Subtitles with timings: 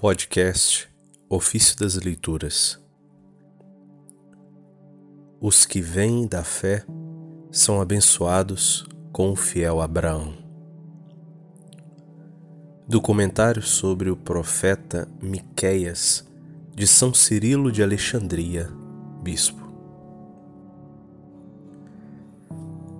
[0.00, 0.88] Podcast
[1.28, 2.80] Ofício das Leituras
[5.38, 6.86] Os que vêm da fé
[7.50, 10.32] são abençoados com o fiel Abraão.
[12.88, 16.26] Documentário sobre o profeta Miqueias
[16.74, 18.70] de São Cirilo de Alexandria,
[19.22, 19.70] bispo.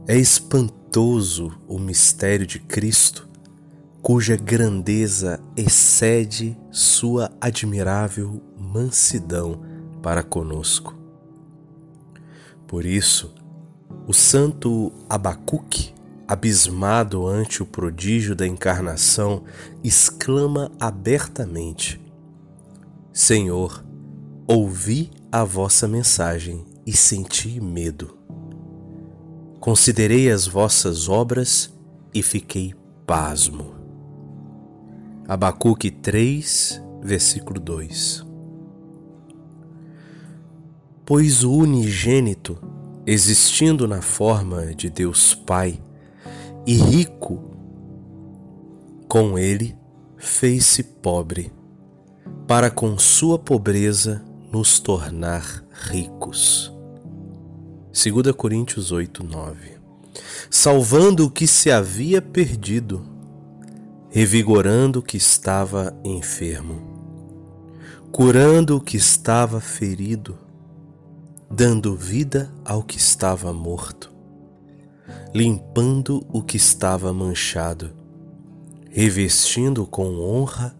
[0.06, 3.29] É espantoso o mistério de Cristo
[4.02, 9.60] cuja grandeza excede sua admirável mansidão
[10.02, 10.94] para conosco.
[12.66, 13.34] Por isso,
[14.06, 15.92] o santo Abacuque,
[16.26, 19.42] abismado ante o prodígio da encarnação,
[19.84, 22.00] exclama abertamente:
[23.12, 23.84] Senhor,
[24.46, 28.16] ouvi a vossa mensagem e senti medo.
[29.60, 31.70] Considerei as vossas obras
[32.14, 32.74] e fiquei
[33.06, 33.79] pasmo.
[35.30, 38.26] Abacuque 3, versículo 2.
[41.06, 42.58] Pois o unigênito,
[43.06, 45.80] existindo na forma de Deus Pai
[46.66, 47.44] e rico,
[49.06, 49.78] com ele
[50.16, 51.52] fez-se pobre,
[52.48, 56.74] para com sua pobreza nos tornar ricos.
[57.92, 59.78] 2 Coríntios 8, 9.
[60.50, 63.09] Salvando o que se havia perdido
[64.10, 66.82] revigorando o que estava enfermo,
[68.10, 70.36] curando o que estava ferido,
[71.48, 74.12] dando vida ao que estava morto,
[75.32, 77.92] limpando o que estava manchado,
[78.90, 80.74] revestindo com honra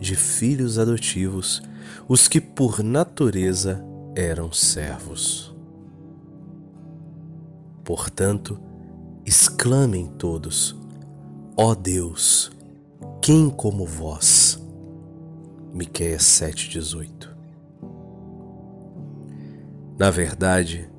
[0.00, 1.62] de filhos adotivos
[2.08, 3.80] os que por natureza
[4.16, 5.54] eram servos.
[7.84, 8.58] Portanto,
[9.24, 10.76] exclamem todos:
[11.56, 12.50] Ó Deus,
[13.22, 14.60] quem como vós?
[15.72, 17.30] Miqueias 7:18.
[19.96, 20.90] Na verdade,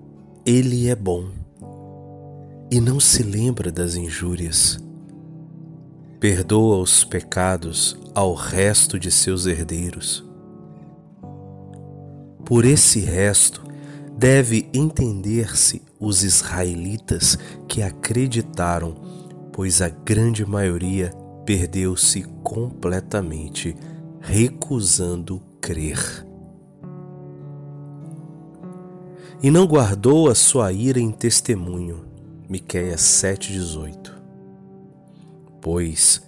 [0.46, 1.28] ele é bom
[2.72, 4.80] e não se lembra das injúrias.
[6.18, 10.24] Perdoa os pecados ao resto de seus herdeiros.
[12.46, 13.62] Por esse resto
[14.18, 18.96] deve entender-se os israelitas que acreditaram,
[19.52, 21.12] pois a grande maioria
[21.46, 23.76] perdeu-se completamente,
[24.20, 26.26] recusando crer.
[29.42, 32.06] E não guardou a sua ira em testemunho.
[32.50, 34.14] Miqueias 7:18.
[35.62, 36.22] Pois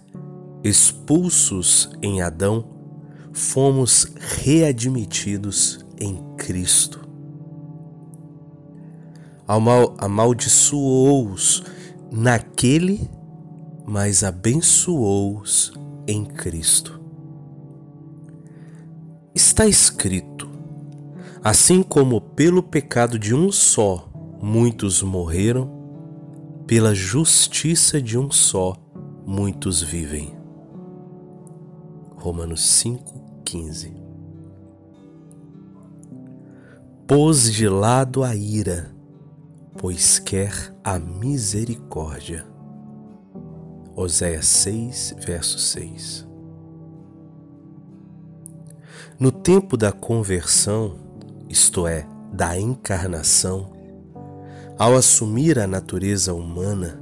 [0.63, 2.65] expulsos em Adão,
[3.31, 4.07] fomos
[4.43, 7.07] readmitidos em Cristo.
[9.99, 11.63] Amaldiçoou-os
[12.11, 13.07] naquele
[13.85, 15.73] mas abençoou-os
[16.07, 17.01] em Cristo.
[19.33, 20.49] Está escrito:
[21.43, 24.09] assim como pelo pecado de um só
[24.41, 25.69] muitos morreram,
[26.65, 28.75] pela justiça de um só
[29.25, 30.35] muitos vivem.
[32.15, 33.93] Romanos 5,15
[37.07, 38.91] Pôs de lado a ira,
[39.77, 42.54] pois quer a misericórdia.
[43.97, 46.27] Oséias 6, verso 6.
[49.17, 50.97] No tempo da conversão,
[51.47, 53.71] isto é, da encarnação,
[54.77, 57.01] ao assumir a natureza humana,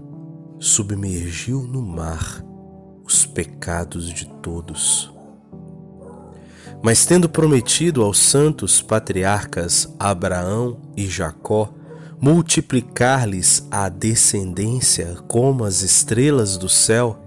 [0.60, 2.46] submergiu no mar
[3.04, 5.12] os pecados de todos.
[6.84, 11.74] Mas tendo prometido aos santos patriarcas Abraão e Jacó
[12.24, 17.20] multiplicar-lhes a descendência como as estrelas do céu,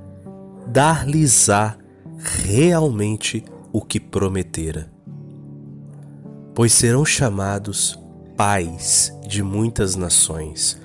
[0.67, 1.77] dar-lhes-á
[2.19, 4.91] realmente o que prometera.
[6.55, 7.99] Pois serão chamados
[8.39, 10.81] pais de muitas nações,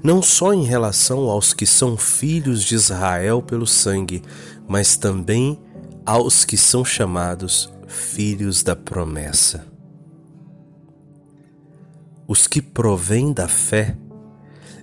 [0.00, 4.22] não só em relação aos que são filhos de Israel pelo sangue,
[4.68, 5.58] mas também
[6.06, 9.75] aos que são chamados filhos da promessa
[12.28, 13.96] os que provêm da fé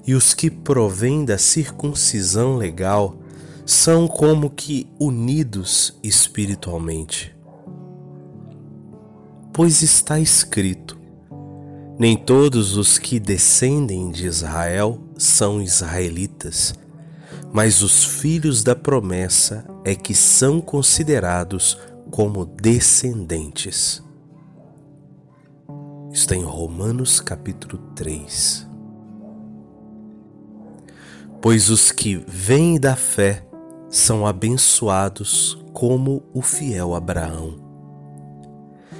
[0.05, 3.17] e os que provêm da circuncisão legal
[3.65, 7.35] são como que unidos espiritualmente.
[9.53, 10.97] Pois está escrito:
[11.97, 16.73] nem todos os que descendem de Israel são israelitas,
[17.51, 21.77] mas os filhos da promessa é que são considerados
[22.09, 24.03] como descendentes
[26.13, 28.68] está em Romanos capítulo 3.
[31.42, 33.44] Pois os que vêm da fé
[33.89, 37.56] são abençoados como o fiel Abraão.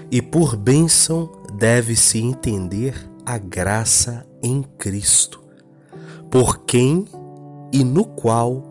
[0.10, 5.40] E por bênção deve-se entender a graça em Cristo,
[6.32, 7.06] por quem
[7.72, 8.64] e no qual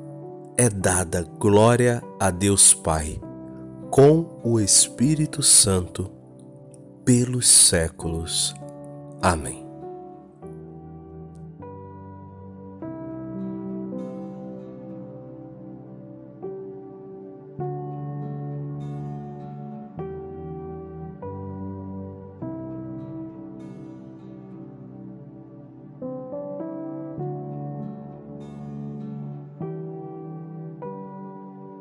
[0.59, 3.21] é dada glória a Deus Pai,
[3.89, 6.22] com o Espírito Santo,
[7.05, 8.55] pelos séculos.
[9.21, 9.62] Amém.